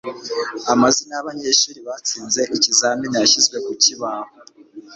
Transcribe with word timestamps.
Amazina 0.73 1.11
yabanyeshuri 1.17 1.79
batsinze 1.87 2.41
ikizamini 2.55 3.15
yashyizwe 3.21 3.57
ku 3.65 3.73
kibaho 3.83 4.31